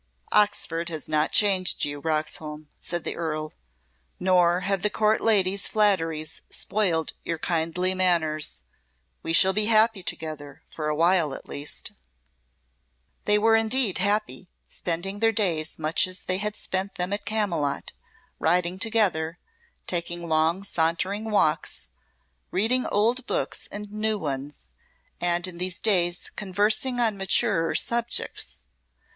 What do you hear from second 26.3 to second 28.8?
conversing on maturer subjects.